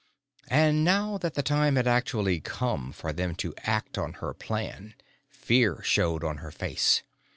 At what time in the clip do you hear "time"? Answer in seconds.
1.43-1.75